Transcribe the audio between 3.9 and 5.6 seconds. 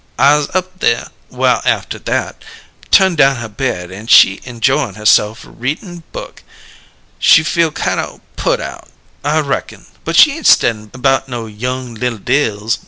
an' she injoyin' herse'f